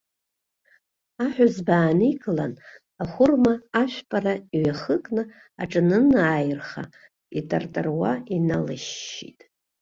Аҳәызба 1.23 1.73
ааникылан, 1.77 2.53
ахәырма 3.03 3.53
ашәпара 3.81 4.33
иҩахыкны 4.55 5.23
аҿанынаирха, 5.61 6.83
итартаруа 7.37 8.11
иналашьшьит. 8.35 9.39